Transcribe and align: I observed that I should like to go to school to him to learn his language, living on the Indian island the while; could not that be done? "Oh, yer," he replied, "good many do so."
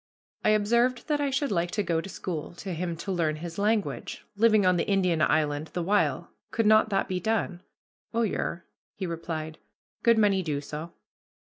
I 0.43 0.49
observed 0.49 1.07
that 1.09 1.21
I 1.21 1.29
should 1.29 1.51
like 1.51 1.69
to 1.77 1.83
go 1.83 2.01
to 2.01 2.09
school 2.09 2.55
to 2.55 2.73
him 2.73 2.95
to 2.97 3.11
learn 3.11 3.35
his 3.35 3.59
language, 3.59 4.25
living 4.35 4.65
on 4.65 4.77
the 4.77 4.87
Indian 4.87 5.21
island 5.21 5.67
the 5.73 5.83
while; 5.83 6.31
could 6.49 6.65
not 6.65 6.89
that 6.89 7.07
be 7.07 7.19
done? 7.19 7.61
"Oh, 8.11 8.23
yer," 8.23 8.65
he 8.95 9.05
replied, 9.05 9.59
"good 10.01 10.17
many 10.17 10.41
do 10.41 10.59
so." 10.59 10.91